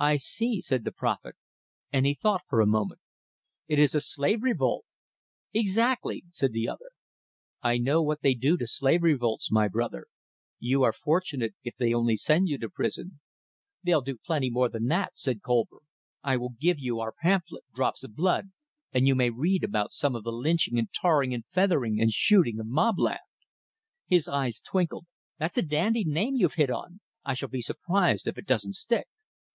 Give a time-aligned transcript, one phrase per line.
[0.00, 1.36] "I see," said the prophet,
[1.90, 3.00] and he thought for a moment.
[3.66, 4.84] "It is a slave revolt!"
[5.54, 6.90] "Exactly," said the other.
[7.62, 10.04] "I know what they do to slave revolts, my brother.
[10.58, 13.20] You are fortunate if they only send you to prison."
[13.82, 15.78] "They do plenty more than that," said Colver.
[16.22, 18.50] "I will give you our pamphlet, 'Drops of Blood,'
[18.92, 22.60] and you may read about some of the lynching and tarring and feathering and shooting
[22.60, 23.16] of Mobland."
[24.08, 25.06] His eyes twinkled.
[25.38, 27.00] "That's a dandy name you've hit on!
[27.24, 29.06] I shall be surprised if it doesn't stick."